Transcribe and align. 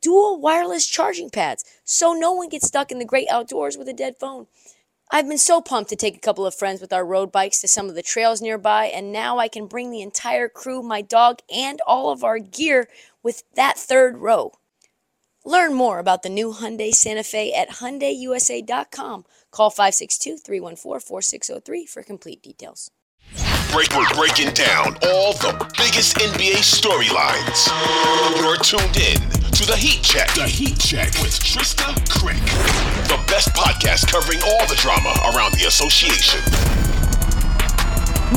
dual 0.00 0.40
wireless 0.40 0.86
charging 0.86 1.30
pads 1.30 1.64
so 1.84 2.12
no 2.12 2.32
one 2.32 2.48
gets 2.48 2.66
stuck 2.66 2.90
in 2.90 2.98
the 2.98 3.04
great 3.04 3.28
outdoors 3.30 3.76
with 3.76 3.88
a 3.88 3.92
dead 3.92 4.16
phone. 4.18 4.46
I've 5.10 5.26
been 5.26 5.38
so 5.38 5.62
pumped 5.62 5.88
to 5.90 5.96
take 5.96 6.16
a 6.16 6.20
couple 6.20 6.44
of 6.44 6.54
friends 6.54 6.82
with 6.82 6.92
our 6.92 7.04
road 7.04 7.32
bikes 7.32 7.62
to 7.62 7.68
some 7.68 7.88
of 7.88 7.94
the 7.94 8.02
trails 8.02 8.42
nearby, 8.42 8.84
and 8.86 9.10
now 9.10 9.38
I 9.38 9.48
can 9.48 9.66
bring 9.66 9.90
the 9.90 10.02
entire 10.02 10.50
crew, 10.50 10.82
my 10.82 11.00
dog, 11.00 11.38
and 11.54 11.80
all 11.86 12.10
of 12.10 12.22
our 12.22 12.38
gear 12.38 12.88
with 13.22 13.42
that 13.54 13.78
third 13.78 14.18
row. 14.18 14.52
Learn 15.46 15.72
more 15.72 15.98
about 15.98 16.22
the 16.22 16.28
new 16.28 16.52
Hyundai 16.52 16.92
Santa 16.92 17.22
Fe 17.22 17.54
at 17.54 17.70
HyundaiUSA.com. 17.70 19.24
Call 19.50 19.70
562-314-4603 19.70 21.88
for 21.88 22.02
complete 22.02 22.42
details. 22.42 22.90
Break, 23.72 23.96
we're 23.96 24.06
breaking 24.14 24.52
down 24.52 24.98
all 25.02 25.32
the 25.34 25.52
biggest 25.78 26.16
NBA 26.16 26.60
storylines. 26.60 27.70
You're 28.36 28.58
tuned 28.58 28.98
in 28.98 29.37
to 29.58 29.66
the 29.66 29.76
Heat 29.76 30.04
Check. 30.04 30.32
The 30.34 30.46
Heat 30.46 30.78
Check 30.78 31.08
with 31.20 31.32
Trysta 31.32 31.92
Krick. 32.06 32.38
The 33.08 33.16
best 33.26 33.48
podcast 33.54 34.06
covering 34.06 34.38
all 34.40 34.64
the 34.68 34.76
drama 34.76 35.12
around 35.34 35.52
the 35.54 35.66
association. 35.66 36.38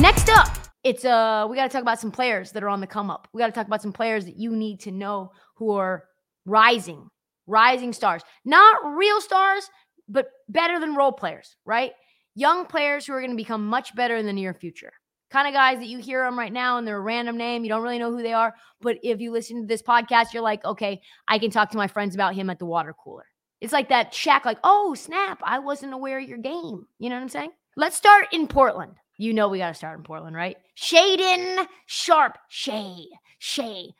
Next 0.02 0.28
up, 0.28 0.48
it's 0.82 1.04
uh 1.04 1.46
we 1.48 1.54
got 1.54 1.62
to 1.62 1.68
talk 1.68 1.82
about 1.82 2.00
some 2.00 2.10
players 2.10 2.50
that 2.50 2.64
are 2.64 2.68
on 2.68 2.80
the 2.80 2.88
come 2.88 3.08
up. 3.08 3.28
We 3.32 3.38
got 3.38 3.46
to 3.46 3.52
talk 3.52 3.68
about 3.68 3.82
some 3.82 3.92
players 3.92 4.24
that 4.24 4.36
you 4.36 4.56
need 4.56 4.80
to 4.80 4.90
know 4.90 5.30
who 5.58 5.70
are 5.76 6.02
rising, 6.44 7.08
rising 7.46 7.92
stars. 7.92 8.22
Not 8.44 8.96
real 8.96 9.20
stars, 9.20 9.70
but 10.08 10.26
better 10.48 10.80
than 10.80 10.96
role 10.96 11.12
players, 11.12 11.54
right? 11.64 11.92
Young 12.34 12.66
players 12.66 13.06
who 13.06 13.12
are 13.12 13.20
going 13.20 13.30
to 13.30 13.36
become 13.36 13.64
much 13.64 13.94
better 13.94 14.16
in 14.16 14.26
the 14.26 14.32
near 14.32 14.54
future 14.54 14.92
kind 15.32 15.48
of 15.48 15.54
guys 15.54 15.78
that 15.78 15.88
you 15.88 15.98
hear 15.98 16.24
them 16.24 16.38
right 16.38 16.52
now 16.52 16.78
and 16.78 16.86
they're 16.86 16.98
a 16.98 17.00
random 17.00 17.36
name. 17.36 17.64
You 17.64 17.70
don't 17.70 17.82
really 17.82 17.98
know 17.98 18.10
who 18.10 18.22
they 18.22 18.34
are. 18.34 18.54
But 18.80 18.98
if 19.02 19.20
you 19.20 19.32
listen 19.32 19.62
to 19.62 19.66
this 19.66 19.82
podcast, 19.82 20.32
you're 20.32 20.42
like, 20.42 20.64
okay, 20.64 21.00
I 21.26 21.38
can 21.38 21.50
talk 21.50 21.70
to 21.70 21.78
my 21.78 21.88
friends 21.88 22.14
about 22.14 22.34
him 22.34 22.50
at 22.50 22.58
the 22.58 22.66
water 22.66 22.94
cooler. 23.02 23.24
It's 23.60 23.72
like 23.72 23.88
that 23.88 24.12
Shaq, 24.12 24.44
like, 24.44 24.58
oh, 24.64 24.94
snap, 24.94 25.40
I 25.42 25.60
wasn't 25.60 25.94
aware 25.94 26.18
of 26.18 26.28
your 26.28 26.38
game. 26.38 26.86
You 26.98 27.08
know 27.08 27.16
what 27.16 27.22
I'm 27.22 27.28
saying? 27.28 27.52
Let's 27.76 27.96
start 27.96 28.26
in 28.32 28.46
Portland. 28.46 28.94
You 29.16 29.32
know 29.32 29.48
we 29.48 29.58
got 29.58 29.68
to 29.68 29.74
start 29.74 29.98
in 29.98 30.04
Portland, 30.04 30.36
right? 30.36 30.56
Shaedon 30.76 31.66
Sharpe, 31.86 32.38
Shay. 32.48 33.06
Shay. 33.38 33.94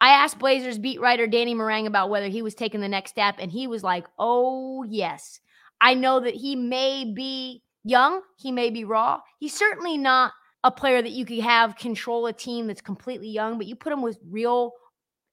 I 0.00 0.08
asked 0.08 0.38
Blazers 0.38 0.78
beat 0.78 1.00
writer 1.00 1.26
Danny 1.26 1.54
Marang 1.54 1.86
about 1.86 2.10
whether 2.10 2.28
he 2.28 2.42
was 2.42 2.54
taking 2.54 2.80
the 2.80 2.88
next 2.88 3.10
step, 3.12 3.36
and 3.38 3.50
he 3.50 3.66
was 3.66 3.82
like, 3.82 4.04
oh, 4.18 4.82
yes. 4.82 5.40
I 5.80 5.94
know 5.94 6.20
that 6.20 6.34
he 6.34 6.56
may 6.56 7.04
be 7.04 7.62
young, 7.84 8.22
he 8.36 8.50
may 8.50 8.70
be 8.70 8.84
raw. 8.84 9.20
He's 9.38 9.54
certainly 9.54 9.96
not 9.96 10.32
a 10.64 10.70
player 10.70 11.02
that 11.02 11.12
you 11.12 11.26
could 11.26 11.40
have 11.40 11.76
control 11.76 12.26
a 12.26 12.32
team 12.32 12.66
that's 12.66 12.80
completely 12.80 13.28
young, 13.28 13.58
but 13.58 13.66
you 13.66 13.76
put 13.76 13.92
him 13.92 14.02
with 14.02 14.18
real 14.28 14.72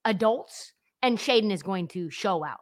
adults, 0.05 0.73
and 1.01 1.17
Shaedon 1.17 1.51
is 1.51 1.63
going 1.63 1.87
to 1.89 2.09
show 2.09 2.43
out. 2.43 2.59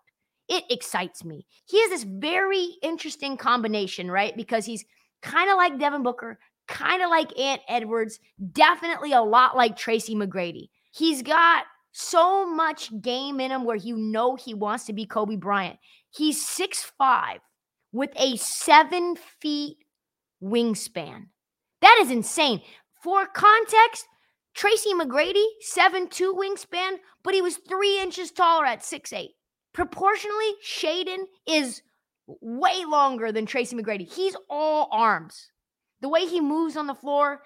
It 0.47 0.63
excites 0.69 1.25
me. 1.25 1.45
He 1.65 1.81
has 1.81 1.89
this 1.89 2.03
very 2.03 2.75
interesting 2.83 3.37
combination, 3.37 4.09
right? 4.09 4.35
Because 4.35 4.65
he's 4.65 4.85
kind 5.21 5.49
of 5.49 5.57
like 5.57 5.79
Devin 5.79 6.03
Booker, 6.03 6.39
kind 6.67 7.01
of 7.01 7.09
like 7.09 7.37
Ant 7.37 7.61
Edwards, 7.67 8.19
definitely 8.51 9.13
a 9.13 9.21
lot 9.21 9.57
like 9.57 9.75
Tracy 9.75 10.15
McGrady. 10.15 10.69
He's 10.91 11.23
got 11.23 11.65
so 11.91 12.45
much 12.47 12.91
game 13.01 13.39
in 13.39 13.51
him 13.51 13.63
where 13.63 13.75
you 13.75 13.97
know 13.97 14.35
he 14.35 14.53
wants 14.53 14.85
to 14.85 14.93
be 14.93 15.07
Kobe 15.07 15.35
Bryant. 15.35 15.79
He's 16.11 16.45
six 16.45 16.83
five 16.99 17.39
with 17.91 18.11
a 18.15 18.37
seven 18.37 19.15
feet 19.41 19.77
wingspan. 20.41 21.25
That 21.81 21.99
is 22.01 22.11
insane. 22.11 22.61
For 23.01 23.25
context, 23.27 24.07
Tracy 24.53 24.93
McGrady, 24.93 25.45
seven-two 25.61 26.33
wingspan, 26.33 26.97
but 27.23 27.33
he 27.33 27.41
was 27.41 27.57
three 27.57 28.01
inches 28.01 28.31
taller 28.31 28.65
at 28.65 28.83
six-eight. 28.83 29.31
Proportionally, 29.73 30.53
Shaedon 30.65 31.23
is 31.47 31.81
way 32.41 32.83
longer 32.85 33.31
than 33.31 33.45
Tracy 33.45 33.75
McGrady. 33.75 34.11
He's 34.11 34.35
all 34.49 34.89
arms. 34.91 35.51
The 36.01 36.09
way 36.09 36.25
he 36.25 36.41
moves 36.41 36.75
on 36.75 36.87
the 36.87 36.95
floor, 36.95 37.43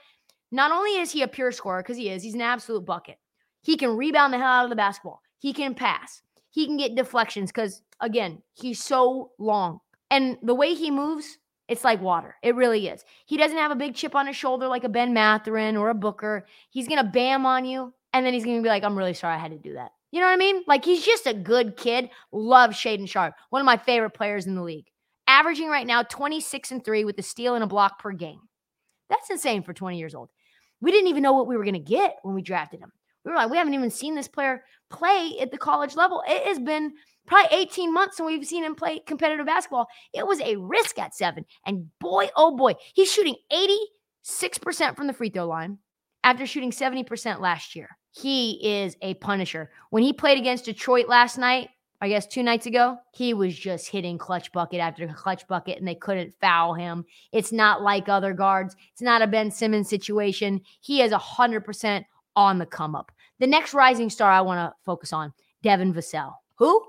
not 0.51 0.71
only 0.71 0.97
is 0.97 1.11
he 1.11 1.21
a 1.21 1.27
pure 1.27 1.51
scorer, 1.51 1.81
because 1.81 1.97
he 1.97 2.09
is, 2.09 2.23
he's 2.23 2.33
an 2.33 2.41
absolute 2.41 2.85
bucket. 2.85 3.17
He 3.61 3.77
can 3.77 3.95
rebound 3.95 4.33
the 4.33 4.37
hell 4.37 4.47
out 4.47 4.63
of 4.65 4.69
the 4.69 4.75
basketball. 4.75 5.21
He 5.39 5.53
can 5.53 5.75
pass. 5.75 6.21
He 6.49 6.65
can 6.65 6.77
get 6.77 6.95
deflections 6.95 7.51
because, 7.51 7.81
again, 7.99 8.41
he's 8.53 8.83
so 8.83 9.31
long. 9.39 9.79
And 10.11 10.37
the 10.43 10.53
way 10.53 10.73
he 10.73 10.91
moves, 10.91 11.37
it's 11.67 11.83
like 11.83 12.01
water. 12.01 12.35
It 12.43 12.55
really 12.55 12.87
is. 12.87 13.03
He 13.25 13.37
doesn't 13.37 13.57
have 13.57 13.71
a 13.71 13.75
big 13.75 13.95
chip 13.95 14.15
on 14.15 14.27
his 14.27 14.35
shoulder 14.35 14.67
like 14.67 14.83
a 14.83 14.89
Ben 14.89 15.13
Mathurin 15.13 15.77
or 15.77 15.89
a 15.89 15.95
Booker. 15.95 16.45
He's 16.69 16.87
going 16.87 17.03
to 17.03 17.09
bam 17.09 17.45
on 17.45 17.65
you, 17.65 17.93
and 18.11 18.25
then 18.25 18.33
he's 18.33 18.43
going 18.43 18.57
to 18.57 18.63
be 18.63 18.69
like, 18.69 18.83
I'm 18.83 18.97
really 18.97 19.13
sorry 19.13 19.35
I 19.35 19.39
had 19.39 19.51
to 19.51 19.57
do 19.57 19.73
that. 19.73 19.91
You 20.11 20.19
know 20.19 20.27
what 20.27 20.33
I 20.33 20.37
mean? 20.37 20.63
Like 20.67 20.85
he's 20.85 21.03
just 21.03 21.25
a 21.25 21.33
good 21.33 21.75
kid. 21.75 22.09
Love 22.31 22.71
Shaedon 22.71 23.09
Sharpe. 23.09 23.33
one 23.49 23.61
of 23.61 23.65
my 23.65 23.77
favorite 23.77 24.11
players 24.11 24.45
in 24.45 24.55
the 24.55 24.61
league. 24.61 24.85
Averaging 25.25 25.69
right 25.69 25.87
now 25.87 26.03
26 26.03 26.71
and 26.71 26.85
3 26.85 27.05
with 27.05 27.17
a 27.17 27.23
steal 27.23 27.55
and 27.55 27.63
a 27.63 27.67
block 27.67 27.97
per 27.97 28.11
game. 28.11 28.41
That's 29.09 29.31
insane 29.31 29.63
for 29.63 29.73
20 29.73 29.97
years 29.97 30.13
old. 30.13 30.29
We 30.81 30.91
didn't 30.91 31.07
even 31.07 31.23
know 31.23 31.33
what 31.33 31.47
we 31.47 31.57
were 31.57 31.63
going 31.63 31.73
to 31.73 31.79
get 31.79 32.17
when 32.23 32.35
we 32.35 32.41
drafted 32.41 32.81
him. 32.81 32.91
We 33.25 33.31
were 33.31 33.37
like, 33.37 33.49
we 33.49 33.57
haven't 33.57 33.73
even 33.73 33.89
seen 33.89 34.13
this 34.15 34.27
player 34.27 34.63
play 34.91 35.37
at 35.41 35.49
the 35.49 35.57
college 35.57 35.95
level. 35.95 36.21
It 36.27 36.45
has 36.45 36.59
been 36.59 36.93
probably 37.27 37.57
18 37.57 37.93
months 37.93 38.19
and 38.19 38.25
we've 38.25 38.45
seen 38.45 38.63
him 38.63 38.75
play 38.75 38.99
competitive 38.99 39.45
basketball. 39.45 39.87
It 40.13 40.25
was 40.25 40.39
a 40.41 40.57
risk 40.57 40.99
at 40.99 41.15
seven. 41.15 41.45
And 41.65 41.87
boy, 41.99 42.29
oh 42.35 42.55
boy, 42.55 42.75
he's 42.93 43.11
shooting 43.11 43.35
86% 43.51 44.95
from 44.95 45.07
the 45.07 45.13
free 45.13 45.29
throw 45.29 45.47
line 45.47 45.77
after 46.23 46.45
shooting 46.45 46.71
70% 46.71 47.39
last 47.39 47.75
year. 47.75 47.89
He 48.11 48.83
is 48.83 48.95
a 49.01 49.15
punisher. 49.15 49.71
When 49.89 50.03
he 50.03 50.13
played 50.13 50.37
against 50.37 50.65
Detroit 50.65 51.07
last 51.07 51.37
night, 51.37 51.69
I 52.03 52.09
guess 52.09 52.27
two 52.27 52.43
nights 52.43 52.65
ago, 52.65 52.97
he 53.13 53.33
was 53.33 53.57
just 53.57 53.87
hitting 53.87 54.17
clutch 54.17 54.51
bucket 54.51 54.81
after 54.81 55.07
clutch 55.07 55.47
bucket 55.47 55.79
and 55.79 55.87
they 55.87 55.95
couldn't 55.95 56.33
foul 56.41 56.73
him. 56.73 57.05
It's 57.31 57.53
not 57.53 57.81
like 57.81 58.09
other 58.09 58.33
guards. 58.33 58.75
It's 58.91 59.01
not 59.01 59.21
a 59.21 59.27
Ben 59.27 59.49
Simmons 59.49 59.89
situation. 59.89 60.59
He 60.81 61.01
is 61.01 61.13
100% 61.13 62.03
on 62.35 62.59
the 62.59 62.65
come 62.65 62.93
up. 62.93 63.11
The 63.39 63.47
next 63.47 63.73
rising 63.73 64.09
star 64.09 64.29
I 64.29 64.41
want 64.41 64.59
to 64.59 64.75
focus 64.83 65.13
on, 65.13 65.33
Devin 65.61 65.93
Vassell. 65.93 66.33
Who? 66.57 66.83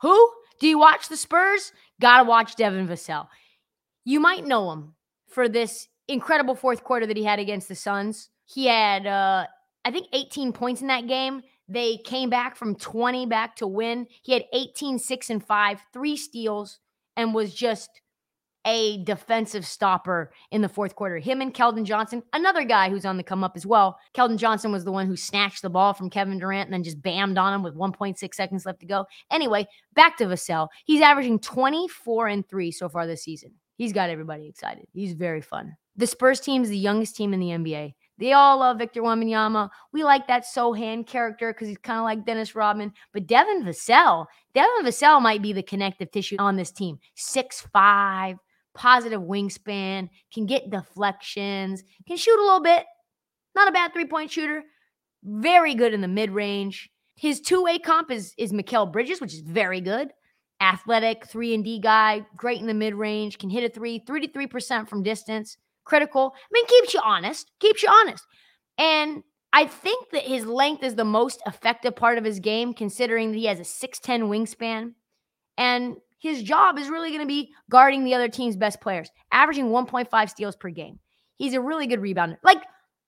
Who? 0.00 0.32
Do 0.60 0.66
you 0.66 0.78
watch 0.78 1.08
the 1.08 1.16
Spurs? 1.16 1.72
Gotta 2.00 2.24
watch 2.24 2.56
Devin 2.56 2.88
Vassell. 2.88 3.28
You 4.04 4.20
might 4.20 4.46
know 4.46 4.72
him 4.72 4.94
for 5.28 5.48
this 5.48 5.88
incredible 6.08 6.54
fourth 6.54 6.82
quarter 6.82 7.06
that 7.06 7.16
he 7.16 7.24
had 7.24 7.38
against 7.38 7.68
the 7.68 7.74
Suns. 7.74 8.30
He 8.46 8.66
had, 8.66 9.06
uh, 9.06 9.46
I 9.84 9.90
think, 9.90 10.08
18 10.12 10.52
points 10.52 10.80
in 10.80 10.88
that 10.88 11.06
game. 11.06 11.42
They 11.68 11.98
came 11.98 12.30
back 12.30 12.56
from 12.56 12.76
20 12.76 13.26
back 13.26 13.56
to 13.56 13.66
win. 13.66 14.06
He 14.22 14.32
had 14.32 14.44
18, 14.52 14.98
6, 14.98 15.30
and 15.30 15.44
5, 15.44 15.80
three 15.92 16.16
steals, 16.16 16.80
and 17.16 17.34
was 17.34 17.54
just 17.54 17.90
a 18.68 19.02
defensive 19.02 19.66
stopper 19.66 20.30
in 20.50 20.60
the 20.60 20.68
fourth 20.68 20.94
quarter. 20.94 21.16
Him 21.16 21.40
and 21.40 21.54
Keldon 21.54 21.84
Johnson, 21.84 22.22
another 22.34 22.64
guy 22.64 22.90
who's 22.90 23.06
on 23.06 23.16
the 23.16 23.22
come 23.22 23.42
up 23.42 23.56
as 23.56 23.64
well. 23.64 23.98
Keldon 24.14 24.36
Johnson 24.36 24.70
was 24.70 24.84
the 24.84 24.92
one 24.92 25.06
who 25.06 25.16
snatched 25.16 25.62
the 25.62 25.70
ball 25.70 25.94
from 25.94 26.10
Kevin 26.10 26.38
Durant 26.38 26.66
and 26.66 26.74
then 26.74 26.84
just 26.84 27.00
bammed 27.00 27.38
on 27.38 27.54
him 27.54 27.62
with 27.62 27.74
1.6 27.74 28.34
seconds 28.34 28.66
left 28.66 28.80
to 28.80 28.86
go. 28.86 29.06
Anyway, 29.30 29.66
back 29.94 30.18
to 30.18 30.26
Vassell. 30.26 30.68
He's 30.84 31.00
averaging 31.00 31.38
24 31.38 32.28
and 32.28 32.46
3 32.46 32.70
so 32.70 32.90
far 32.90 33.06
this 33.06 33.24
season. 33.24 33.52
He's 33.76 33.94
got 33.94 34.10
everybody 34.10 34.46
excited. 34.46 34.86
He's 34.92 35.14
very 35.14 35.40
fun. 35.40 35.74
The 35.96 36.06
Spurs 36.06 36.40
team 36.40 36.62
is 36.62 36.68
the 36.68 36.76
youngest 36.76 37.16
team 37.16 37.32
in 37.32 37.40
the 37.40 37.48
NBA. 37.48 37.94
They 38.18 38.32
all 38.32 38.58
love 38.58 38.78
Victor 38.78 39.00
Wembanyama. 39.00 39.70
We 39.92 40.02
like 40.04 40.26
that 40.26 40.44
Sochan 40.44 41.06
character 41.06 41.52
because 41.52 41.68
he's 41.68 41.78
kind 41.78 41.98
of 41.98 42.04
like 42.04 42.26
Dennis 42.26 42.54
Rodman. 42.54 42.92
But 43.12 43.26
Devin 43.26 43.64
Vassell, 43.64 44.26
Devin 44.52 44.84
Vassell 44.84 45.22
might 45.22 45.40
be 45.40 45.52
the 45.52 45.62
connective 45.62 46.10
tissue 46.10 46.36
on 46.38 46.56
this 46.56 46.72
team. 46.72 46.98
Six 47.14 47.66
five, 47.72 48.36
positive 48.74 49.20
wingspan, 49.20 50.08
can 50.32 50.46
get 50.46 50.70
deflections, 50.70 51.82
can 52.06 52.16
shoot 52.16 52.38
a 52.38 52.44
little 52.44 52.62
bit. 52.62 52.84
Not 53.54 53.68
a 53.68 53.72
bad 53.72 53.92
three 53.92 54.06
point 54.06 54.30
shooter. 54.30 54.62
Very 55.24 55.74
good 55.74 55.94
in 55.94 56.00
the 56.00 56.08
mid 56.08 56.30
range. 56.30 56.90
His 57.16 57.40
two 57.40 57.62
way 57.62 57.78
comp 57.78 58.10
is 58.10 58.34
is 58.38 58.52
Mikal 58.52 58.90
Bridges, 58.90 59.20
which 59.20 59.34
is 59.34 59.40
very 59.40 59.80
good. 59.80 60.12
Athletic, 60.60 61.26
three 61.26 61.54
and 61.54 61.64
D 61.64 61.78
guy, 61.80 62.24
great 62.36 62.60
in 62.60 62.66
the 62.66 62.74
mid 62.74 62.94
range, 62.94 63.38
can 63.38 63.50
hit 63.50 63.64
a 63.64 63.68
three, 63.68 64.00
33% 64.00 64.88
from 64.88 65.02
distance, 65.02 65.56
critical. 65.84 66.34
I 66.36 66.48
mean, 66.52 66.66
keeps 66.66 66.94
you 66.94 67.00
honest, 67.04 67.50
keeps 67.60 67.82
you 67.82 67.88
honest. 67.88 68.24
And 68.76 69.22
I 69.52 69.66
think 69.66 70.10
that 70.10 70.22
his 70.22 70.46
length 70.46 70.82
is 70.82 70.94
the 70.94 71.04
most 71.04 71.42
effective 71.46 71.96
part 71.96 72.18
of 72.18 72.24
his 72.24 72.38
game, 72.38 72.74
considering 72.74 73.32
that 73.32 73.38
he 73.38 73.46
has 73.46 73.58
a 73.58 73.62
6'10 73.62 74.28
wingspan. 74.28 74.92
And 75.56 75.96
his 76.18 76.42
job 76.42 76.78
is 76.78 76.88
really 76.88 77.10
going 77.10 77.20
to 77.20 77.26
be 77.26 77.52
guarding 77.70 78.04
the 78.04 78.14
other 78.14 78.28
team's 78.28 78.56
best 78.56 78.80
players, 78.80 79.10
averaging 79.32 79.66
1.5 79.66 80.30
steals 80.30 80.56
per 80.56 80.70
game. 80.70 80.98
He's 81.36 81.54
a 81.54 81.60
really 81.60 81.86
good 81.86 82.00
rebounder. 82.00 82.36
Like, 82.42 82.62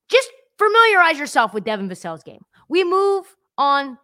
just 0.09 0.29
familiarize 0.57 1.19
yourself 1.19 1.53
with 1.53 1.63
Devin 1.63 1.89
Vassell's 1.89 2.23
game. 2.23 2.41
We 2.69 2.83
move 2.83 3.25
on 3.57 3.97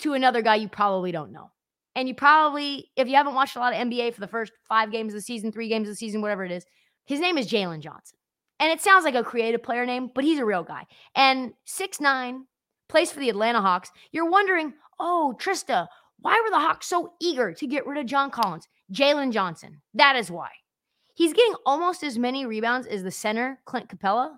to 0.00 0.14
another 0.14 0.42
guy 0.42 0.56
you 0.56 0.68
probably 0.68 1.12
don't 1.12 1.32
know. 1.32 1.50
And 1.96 2.08
you 2.08 2.14
probably, 2.14 2.90
if 2.96 3.08
you 3.08 3.14
haven't 3.14 3.34
watched 3.34 3.56
a 3.56 3.60
lot 3.60 3.72
of 3.72 3.78
NBA 3.78 4.14
for 4.14 4.20
the 4.20 4.26
first 4.26 4.52
five 4.68 4.90
games 4.90 5.12
of 5.12 5.18
the 5.18 5.22
season, 5.22 5.52
three 5.52 5.68
games 5.68 5.88
of 5.88 5.92
the 5.92 5.96
season, 5.96 6.20
whatever 6.20 6.44
it 6.44 6.50
is, 6.50 6.64
his 7.04 7.20
name 7.20 7.38
is 7.38 7.48
Jalen 7.48 7.80
Johnson. 7.80 8.18
And 8.60 8.72
it 8.72 8.80
sounds 8.80 9.04
like 9.04 9.14
a 9.14 9.22
creative 9.22 9.62
player 9.62 9.86
name, 9.86 10.10
but 10.14 10.24
he's 10.24 10.38
a 10.38 10.44
real 10.44 10.62
guy. 10.62 10.84
And 11.14 11.52
six 11.64 12.00
nine, 12.00 12.46
plays 12.88 13.10
for 13.10 13.20
the 13.20 13.28
Atlanta 13.28 13.60
Hawks. 13.60 13.90
You're 14.12 14.30
wondering, 14.30 14.74
oh, 14.98 15.34
Trysta, 15.38 15.86
why 16.20 16.40
were 16.42 16.50
the 16.50 16.60
Hawks 16.60 16.86
so 16.86 17.12
eager 17.20 17.52
to 17.52 17.66
get 17.66 17.86
rid 17.86 17.98
of 17.98 18.06
John 18.06 18.30
Collins? 18.30 18.66
Jalen 18.92 19.32
Johnson. 19.32 19.80
That 19.94 20.16
is 20.16 20.30
why. 20.30 20.50
He's 21.14 21.32
getting 21.32 21.54
almost 21.64 22.02
as 22.02 22.18
many 22.18 22.44
rebounds 22.44 22.86
as 22.86 23.02
the 23.02 23.10
center, 23.10 23.60
Clint 23.66 23.88
Capela, 23.88 24.36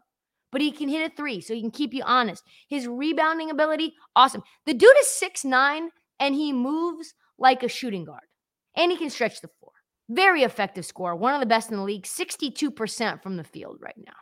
but 0.53 0.61
he 0.61 0.71
can 0.71 0.89
hit 0.89 1.11
a 1.11 1.15
three, 1.15 1.41
so 1.41 1.55
he 1.55 1.61
can 1.61 1.71
keep 1.71 1.95
you 1.95 2.03
honest. 2.05 2.45
His 2.69 2.87
rebounding 2.87 3.51
ability, 3.51 3.95
awesome. 4.15 4.43
The 4.67 4.75
dude 4.75 4.91
is 5.01 5.09
six 5.09 5.45
nine, 5.45 5.91
and 6.21 6.35
he 6.35 6.53
moves 6.53 7.15
like 7.39 7.63
a 7.63 7.69
shooting 7.69 8.05
guard, 8.05 8.25
and 8.77 8.91
he 8.91 8.99
can 8.99 9.11
stretch 9.11 9.41
the 9.41 9.49
floor. 9.49 9.73
Very 10.09 10.43
effective 10.43 10.85
scorer, 10.87 11.17
one 11.17 11.35
of 11.35 11.41
the 11.41 11.47
best 11.47 11.71
in 11.71 11.77
the 11.77 11.83
league, 11.83 12.05
62% 12.05 13.23
from 13.23 13.37
the 13.37 13.45
field 13.45 13.79
right 13.81 13.99
now. 13.99 14.13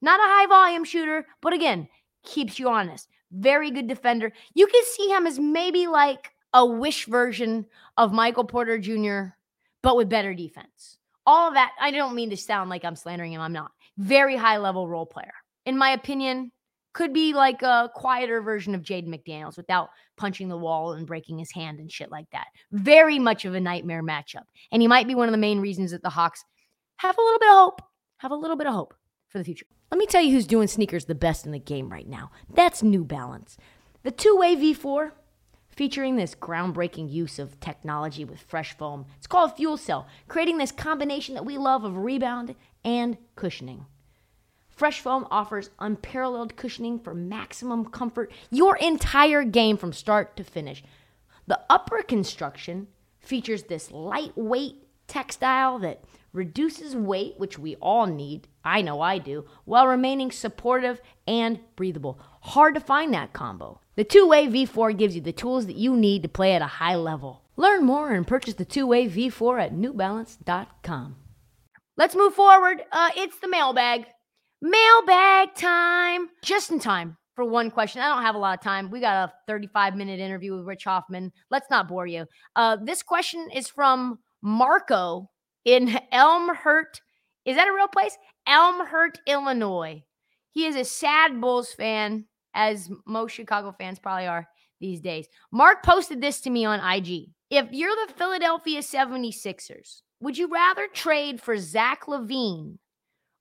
Not 0.00 0.20
a 0.20 0.22
high 0.22 0.46
volume 0.46 0.84
shooter, 0.84 1.26
but 1.42 1.52
again, 1.52 1.88
keeps 2.24 2.58
you 2.58 2.68
honest. 2.68 3.08
Very 3.30 3.70
good 3.70 3.86
defender. 3.86 4.32
You 4.54 4.66
can 4.66 4.82
see 4.84 5.08
him 5.08 5.26
as 5.26 5.38
maybe 5.38 5.86
like 5.86 6.30
a 6.54 6.64
wish 6.64 7.06
version 7.06 7.66
of 7.98 8.12
Michael 8.12 8.44
Porter 8.44 8.78
Jr., 8.78 9.34
but 9.82 9.96
with 9.96 10.08
better 10.08 10.32
defense. 10.32 10.96
All 11.26 11.48
of 11.48 11.54
that, 11.54 11.72
I 11.80 11.90
don't 11.90 12.14
mean 12.14 12.30
to 12.30 12.36
sound 12.36 12.70
like 12.70 12.84
I'm 12.84 12.96
slandering 12.96 13.32
him. 13.32 13.40
I'm 13.40 13.52
not. 13.52 13.72
Very 13.98 14.36
high 14.36 14.56
level 14.56 14.88
role 14.88 15.04
player. 15.04 15.34
In 15.66 15.76
my 15.76 15.90
opinion, 15.90 16.52
could 16.92 17.12
be 17.12 17.34
like 17.34 17.62
a 17.62 17.90
quieter 17.94 18.40
version 18.40 18.74
of 18.74 18.82
Jaden 18.82 19.08
McDaniels 19.08 19.56
without 19.56 19.90
punching 20.16 20.48
the 20.48 20.56
wall 20.56 20.92
and 20.92 21.06
breaking 21.06 21.38
his 21.38 21.50
hand 21.50 21.80
and 21.80 21.90
shit 21.90 22.10
like 22.10 22.30
that. 22.30 22.46
Very 22.70 23.18
much 23.18 23.44
of 23.44 23.54
a 23.54 23.60
nightmare 23.60 24.02
matchup. 24.02 24.44
And 24.70 24.80
he 24.80 24.88
might 24.88 25.08
be 25.08 25.16
one 25.16 25.28
of 25.28 25.32
the 25.32 25.38
main 25.38 25.60
reasons 25.60 25.90
that 25.90 26.02
the 26.02 26.10
Hawks 26.10 26.44
have 26.98 27.18
a 27.18 27.20
little 27.20 27.38
bit 27.40 27.48
of 27.48 27.56
hope, 27.56 27.82
have 28.18 28.30
a 28.30 28.36
little 28.36 28.56
bit 28.56 28.68
of 28.68 28.74
hope 28.74 28.94
for 29.28 29.38
the 29.38 29.44
future. 29.44 29.66
Let 29.90 29.98
me 29.98 30.06
tell 30.06 30.22
you 30.22 30.32
who's 30.32 30.46
doing 30.46 30.68
sneakers 30.68 31.06
the 31.06 31.14
best 31.16 31.46
in 31.46 31.52
the 31.52 31.58
game 31.58 31.90
right 31.90 32.06
now. 32.06 32.30
That's 32.48 32.82
New 32.82 33.04
Balance. 33.04 33.56
The 34.04 34.12
two 34.12 34.36
way 34.36 34.54
V4 34.54 35.12
featuring 35.76 36.16
this 36.16 36.34
groundbreaking 36.34 37.10
use 37.10 37.38
of 37.38 37.58
technology 37.60 38.24
with 38.24 38.40
fresh 38.40 38.76
foam. 38.76 39.06
It's 39.16 39.26
called 39.26 39.56
Fuel 39.56 39.76
Cell, 39.76 40.06
creating 40.28 40.58
this 40.58 40.72
combination 40.72 41.34
that 41.34 41.44
we 41.44 41.58
love 41.58 41.84
of 41.84 41.96
rebound 41.96 42.54
and 42.84 43.16
cushioning. 43.36 43.86
Fresh 44.70 45.00
Foam 45.00 45.26
offers 45.30 45.70
unparalleled 45.78 46.56
cushioning 46.56 46.98
for 46.98 47.14
maximum 47.14 47.84
comfort 47.86 48.32
your 48.50 48.76
entire 48.76 49.44
game 49.44 49.76
from 49.76 49.92
start 49.92 50.36
to 50.36 50.42
finish. 50.42 50.82
The 51.46 51.60
upper 51.70 52.02
construction 52.02 52.88
features 53.20 53.64
this 53.64 53.92
lightweight 53.92 54.84
textile 55.06 55.78
that 55.78 56.02
reduces 56.34 56.94
weight, 56.94 57.34
which 57.38 57.58
we 57.58 57.76
all 57.76 58.06
need. 58.06 58.48
I 58.62 58.82
know 58.82 59.00
I 59.00 59.18
do, 59.18 59.46
while 59.64 59.86
remaining 59.86 60.30
supportive 60.30 61.00
and 61.26 61.60
breathable. 61.76 62.18
Hard 62.42 62.74
to 62.74 62.80
find 62.80 63.14
that 63.14 63.32
combo. 63.32 63.80
The 63.96 64.04
two 64.04 64.26
way 64.26 64.46
V4 64.46 64.98
gives 64.98 65.14
you 65.14 65.22
the 65.22 65.32
tools 65.32 65.66
that 65.66 65.76
you 65.76 65.96
need 65.96 66.22
to 66.24 66.28
play 66.28 66.54
at 66.54 66.62
a 66.62 66.66
high 66.66 66.96
level. 66.96 67.42
Learn 67.56 67.84
more 67.84 68.12
and 68.12 68.26
purchase 68.26 68.54
the 68.54 68.64
two 68.64 68.86
way 68.86 69.08
V4 69.08 69.62
at 69.62 69.72
newbalance.com. 69.72 71.16
Let's 71.96 72.16
move 72.16 72.34
forward. 72.34 72.82
Uh, 72.90 73.10
it's 73.16 73.38
the 73.38 73.48
mailbag. 73.48 74.06
Mailbag 74.60 75.54
time. 75.54 76.28
Just 76.42 76.70
in 76.70 76.80
time 76.80 77.16
for 77.36 77.44
one 77.44 77.70
question. 77.70 78.02
I 78.02 78.12
don't 78.12 78.24
have 78.24 78.34
a 78.34 78.38
lot 78.38 78.58
of 78.58 78.64
time. 78.64 78.90
We 78.90 79.00
got 79.00 79.28
a 79.28 79.32
35 79.46 79.94
minute 79.94 80.18
interview 80.18 80.56
with 80.56 80.66
Rich 80.66 80.84
Hofmann. 80.84 81.30
Let's 81.50 81.70
not 81.70 81.86
bore 81.86 82.06
you. 82.06 82.26
Uh, 82.56 82.76
this 82.82 83.02
question 83.02 83.48
is 83.54 83.68
from 83.68 84.18
Marco 84.42 85.30
in 85.64 85.98
Elmhurst. 86.12 87.00
Is 87.44 87.56
that 87.56 87.68
a 87.68 87.72
real 87.72 87.88
place? 87.88 88.16
Elmhurst, 88.46 89.20
Illinois. 89.26 90.02
He 90.52 90.66
is 90.66 90.76
a 90.76 90.84
sad 90.84 91.40
Bulls 91.40 91.72
fan, 91.72 92.26
as 92.54 92.90
most 93.06 93.32
Chicago 93.32 93.74
fans 93.76 93.98
probably 93.98 94.26
are 94.26 94.46
these 94.80 95.00
days. 95.00 95.26
Mark 95.50 95.82
posted 95.82 96.20
this 96.20 96.40
to 96.42 96.50
me 96.50 96.64
on 96.64 96.80
IG. 96.80 97.30
If 97.50 97.68
you're 97.72 97.94
the 98.06 98.12
Philadelphia 98.14 98.80
76ers, 98.80 100.02
would 100.20 100.38
you 100.38 100.48
rather 100.48 100.86
trade 100.88 101.40
for 101.40 101.58
Zach 101.58 102.06
LaVine 102.06 102.78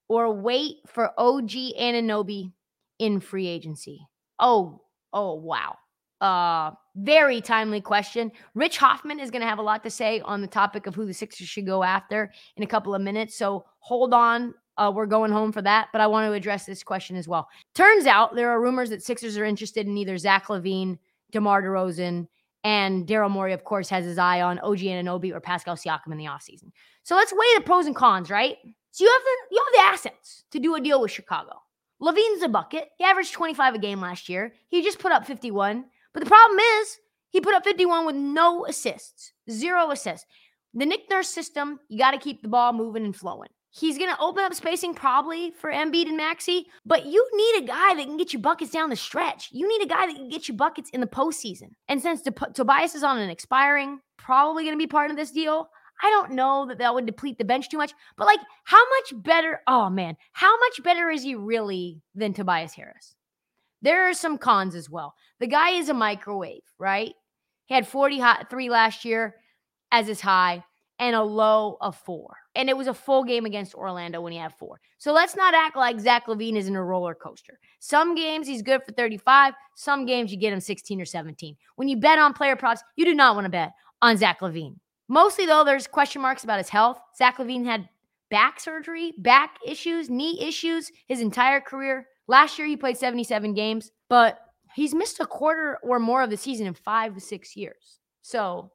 or 0.10 0.34
wait 0.34 0.78
for 0.88 1.12
OG 1.18 1.52
Anunoby 1.80 2.52
in 3.00 3.20
free 3.20 3.48
agency? 3.48 4.06
Oh, 4.40 4.82
oh, 5.12 5.36
wow. 5.36 5.76
Uh, 6.24 6.72
very 6.96 7.42
timely 7.42 7.82
question. 7.82 8.32
Rich 8.56 8.78
Hofmann 8.78 9.20
is 9.20 9.30
going 9.30 9.42
to 9.42 9.48
have 9.48 9.60
a 9.60 9.64
lot 9.64 9.84
to 9.84 9.90
say 9.90 10.22
on 10.22 10.40
the 10.40 10.48
topic 10.48 10.88
of 10.88 10.96
who 10.96 11.06
the 11.06 11.14
Sixers 11.14 11.50
should 11.50 11.66
go 11.66 11.84
after 11.84 12.32
in 12.56 12.64
a 12.64 12.68
couple 12.68 12.96
of 12.96 13.02
minutes. 13.02 13.36
So 13.36 13.66
hold 13.80 14.14
on. 14.14 14.54
Uh, 14.78 14.90
we're 14.96 15.06
going 15.06 15.34
home 15.34 15.52
for 15.52 15.62
that, 15.62 15.90
but 15.92 16.00
I 16.00 16.08
want 16.08 16.26
to 16.28 16.32
address 16.32 16.66
this 16.66 16.82
question 16.82 17.18
as 17.18 17.28
well. 17.28 17.50
Turns 17.76 18.06
out 18.06 18.36
there 18.36 18.50
are 18.50 18.62
rumors 18.62 18.90
that 18.90 19.04
Sixers 19.04 19.38
are 19.38 19.44
interested 19.44 19.86
in 19.86 19.98
either 19.98 20.18
Zach 20.18 20.48
LaVine, 20.48 20.98
DeMar 21.32 21.62
DeRozan, 21.62 22.28
and 22.64 23.06
Daryl 23.06 23.30
Morey, 23.30 23.52
of 23.52 23.66
course, 23.66 23.90
has 23.90 24.06
his 24.06 24.18
eye 24.18 24.42
on 24.42 24.60
OG 24.60 24.80
Anunoby 24.80 25.34
or 25.34 25.42
Pascal 25.42 25.76
Siakam 25.76 26.14
in 26.14 26.18
the 26.18 26.26
offseason. 26.26 26.72
So 27.04 27.16
let's 27.16 27.34
weigh 27.34 27.56
the 27.56 27.62
pros 27.66 27.86
and 27.86 27.96
cons, 27.96 28.30
right? 28.30 28.58
So 28.92 29.04
you 29.04 29.12
have 29.12 29.22
the 29.22 29.56
you 29.56 29.64
have 29.66 29.74
the 29.74 29.94
assets 29.94 30.46
to 30.52 30.60
do 30.60 30.74
a 30.76 30.82
deal 30.82 31.02
with 31.02 31.12
Chicago. 31.12 31.62
LaVine's 32.02 32.44
a 32.44 32.50
bucket. 32.50 32.90
He 32.98 33.04
averaged 33.04 33.34
25 33.34 33.76
a 33.76 33.80
game 33.80 34.02
last 34.02 34.30
year. 34.30 34.54
He 34.70 34.82
just 34.82 35.00
put 35.00 35.12
up 35.12 35.26
51. 35.26 35.86
But 36.14 36.24
the 36.24 36.30
problem 36.30 36.60
is 36.60 36.98
he 37.30 37.42
put 37.42 37.56
up 37.56 37.64
51 37.64 38.06
with 38.06 38.16
no 38.16 38.66
assists, 38.66 39.34
zero 39.50 39.92
assists. 39.92 40.28
The 40.74 40.86
Nick 40.86 41.10
Nurse 41.10 41.30
system, 41.30 41.80
you 41.90 41.98
got 41.98 42.12
to 42.12 42.18
keep 42.18 42.42
the 42.42 42.50
ball 42.50 42.74
moving 42.74 43.06
and 43.06 43.16
flowing. 43.16 43.50
He's 43.76 43.98
going 43.98 44.12
to 44.12 44.22
open 44.22 44.44
up 44.44 44.54
spacing 44.54 44.94
probably 44.94 45.52
for 45.52 45.72
Embiid 45.72 46.08
and 46.08 46.16
Maxey, 46.16 46.68
but 46.86 47.08
you 47.08 47.28
need 47.34 47.64
a 47.64 47.68
guy 47.68 47.96
that 47.96 48.06
can 48.06 48.18
get 48.18 48.32
you 48.32 48.38
buckets 48.38 48.70
down 48.70 48.92
the 48.92 48.96
stretch. 48.96 49.50
You 49.52 49.68
need 49.68 49.82
a 49.82 49.88
guy 49.88 50.06
that 50.06 50.16
can 50.16 50.30
get 50.30 50.48
you 50.48 50.54
buckets 50.54 50.92
in 50.92 51.02
the 51.02 51.08
postseason. 51.08 51.72
And 51.88 52.00
since 52.00 52.22
Tobias 52.54 52.94
is 52.94 53.04
on 53.04 53.18
an 53.18 53.32
expiring, 53.32 54.00
probably 54.18 54.64
going 54.64 54.76
to 54.76 54.84
be 54.84 54.86
part 54.86 55.10
of 55.10 55.18
this 55.18 55.32
deal, 55.32 55.70
I 56.04 56.10
don't 56.12 56.34
know 56.34 56.68
that 56.68 56.78
that 56.80 56.94
would 56.94 57.08
deplete 57.08 57.40
the 57.40 57.46
bench 57.46 57.70
too 57.70 57.78
much, 57.78 57.94
but 58.16 58.28
like, 58.28 58.42
how 58.64 58.84
much 58.90 59.24
better? 59.24 59.62
Oh 59.66 59.90
man, 59.90 60.18
how 60.34 60.56
much 60.60 60.84
better 60.84 61.10
is 61.10 61.24
he 61.24 61.34
really 61.34 62.02
than 62.14 62.34
Tobias 62.34 62.74
Harris? 62.74 63.16
There 63.84 64.10
are 64.10 64.14
some 64.14 64.38
cons 64.38 64.76
as 64.76 64.90
well. 64.90 65.14
The 65.40 65.48
guy 65.48 65.72
is 65.72 65.90
a 65.90 65.94
microwave, 65.94 66.64
right? 66.80 67.14
He 67.66 67.76
had 67.76 67.88
43 67.88 68.70
last 68.70 69.06
year 69.06 69.36
as 69.92 70.08
his 70.08 70.22
high 70.22 70.64
and 71.00 71.16
a 71.16 71.22
low 71.22 71.78
of 71.82 71.98
four. 71.98 72.34
And 72.56 72.70
it 72.70 72.78
was 72.78 72.88
a 72.88 72.94
full 72.94 73.26
game 73.26 73.46
against 73.46 73.76
Orlando 73.76 74.22
when 74.22 74.32
he 74.32 74.40
had 74.40 74.54
four. 74.54 74.80
So 75.00 75.12
let's 75.12 75.36
not 75.36 75.54
act 75.54 75.76
like 75.76 76.00
Zach 76.00 76.28
LaVine 76.28 76.56
is 76.56 76.68
in 76.68 76.76
a 76.76 76.84
roller 76.84 77.14
coaster. 77.14 77.60
Some 77.80 78.16
games 78.16 78.48
he's 78.48 78.62
good 78.62 78.84
for 78.86 78.94
35. 78.94 79.54
Some 79.76 80.06
games 80.06 80.32
you 80.32 80.38
get 80.38 80.54
him 80.54 80.62
16 80.62 81.02
or 81.02 81.06
17. 81.06 81.58
When 81.76 81.90
you 81.90 81.98
bet 81.98 82.20
on 82.20 82.34
player 82.34 82.56
props, 82.56 82.82
you 82.96 83.04
do 83.04 83.14
not 83.14 83.36
want 83.36 83.46
to 83.46 83.50
bet 83.50 83.74
on 84.02 84.16
Zach 84.16 84.40
LaVine. 84.40 84.78
Mostly, 85.10 85.46
though, 85.46 85.66
there's 85.66 85.88
question 85.88 86.22
marks 86.22 86.46
about 86.46 86.60
his 86.60 86.70
health. 86.70 87.02
Zach 87.18 87.38
LaVine 87.38 87.66
had 87.66 87.90
back 88.30 88.62
surgery, 88.62 89.14
back 89.18 89.58
issues, 89.66 90.10
knee 90.10 90.42
issues 90.42 90.90
his 91.08 91.20
entire 91.20 91.60
career. 91.60 92.08
Last 92.28 92.58
year, 92.58 92.68
he 92.68 92.78
played 92.78 92.98
77 92.98 93.54
games, 93.54 93.92
but 94.10 94.40
he's 94.76 94.94
missed 94.94 95.20
a 95.20 95.26
quarter 95.26 95.78
or 95.84 96.00
more 96.00 96.24
of 96.24 96.30
the 96.30 96.38
season 96.38 96.68
in 96.68 96.74
five 96.74 97.14
to 97.16 97.22
six 97.22 97.56
years. 97.56 98.00
So 98.22 98.72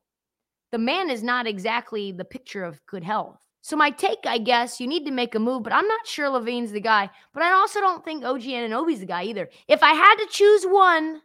the 0.71 0.79
man 0.79 1.11
is 1.11 1.23
not 1.23 1.47
exactly 1.47 2.13
the 2.13 2.25
picture 2.25 2.65
of 2.65 2.85
good 2.87 3.05
health. 3.05 3.39
So 3.63 3.77
my 3.77 3.91
take, 3.91 4.21
I 4.25 4.39
guess, 4.39 4.81
you 4.81 4.87
need 4.87 5.05
to 5.07 5.11
make 5.11 5.35
a 5.35 5.39
move, 5.39 5.63
but 5.63 5.73
I'm 5.73 5.89
not 5.89 6.07
sure 6.07 6.29
LaVine's 6.29 6.73
the 6.73 6.81
guy. 6.81 7.11
But 7.35 7.43
I 7.43 7.53
also 7.53 7.81
don't 7.81 8.05
think 8.05 8.25
OG 8.25 8.43
Anunoby's 8.43 9.01
the 9.01 9.07
guy 9.07 9.25
either. 9.25 9.49
If 9.67 9.83
I 9.83 9.93
had 9.93 10.17
to 10.17 10.27
choose 10.31 10.65
one, 10.65 11.21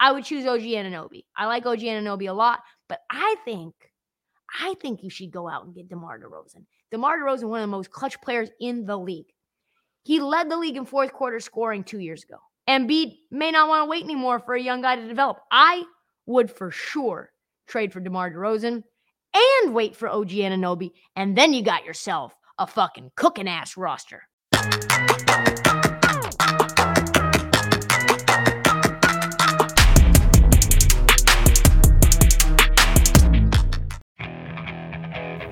I 0.00 0.12
would 0.12 0.24
choose 0.24 0.46
OG 0.46 0.60
Anunoby. 0.60 1.24
I 1.36 1.46
like 1.46 1.66
OG 1.66 1.80
Anunoby 1.80 2.28
a 2.28 2.32
lot, 2.32 2.60
but 2.88 3.00
I 3.10 3.36
think 3.44 3.74
I 4.60 4.74
think 4.80 5.02
you 5.02 5.10
should 5.10 5.30
go 5.30 5.48
out 5.48 5.64
and 5.64 5.74
get 5.74 5.88
DeMar 5.88 6.20
DeRozan. 6.20 6.64
DeMar 6.90 7.18
DeRozan, 7.18 7.48
one 7.48 7.60
of 7.60 7.64
the 7.64 7.76
most 7.76 7.90
clutch 7.90 8.20
players 8.20 8.50
in 8.60 8.86
the 8.86 8.96
league. 8.96 9.26
He 10.08 10.20
led 10.20 10.50
the 10.50 10.56
league 10.56 10.78
in 10.78 10.86
fourth 10.86 11.12
quarter 11.12 11.38
scoring 11.38 11.84
two 11.84 11.98
years 11.98 12.24
ago. 12.24 12.38
Embiid 12.66 13.18
may 13.30 13.50
not 13.50 13.68
want 13.68 13.82
to 13.84 13.90
wait 13.90 14.04
anymore 14.04 14.40
for 14.40 14.54
a 14.54 14.62
young 14.62 14.80
guy 14.80 14.96
to 14.96 15.06
develop. 15.06 15.36
I 15.52 15.84
would 16.24 16.50
for 16.50 16.70
sure 16.70 17.28
trade 17.66 17.92
for 17.92 18.00
DeMar 18.00 18.30
DeRozan 18.30 18.84
and 19.34 19.74
wait 19.74 19.94
for 19.96 20.08
OG 20.08 20.30
Anunoby, 20.30 20.92
and 21.14 21.36
then 21.36 21.52
you 21.52 21.60
got 21.60 21.84
yourself 21.84 22.34
a 22.58 22.66
fucking 22.66 23.10
cooking 23.16 23.46
ass 23.46 23.76
roster. 23.76 24.22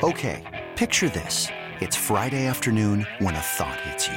Okay, 0.03 0.43
picture 0.77 1.11
this. 1.11 1.49
It's 1.83 1.95
Friday 1.95 2.47
afternoon 2.47 3.07
when 3.19 3.35
a 3.35 3.41
thought 3.41 3.79
hits 3.83 4.09
you. 4.09 4.17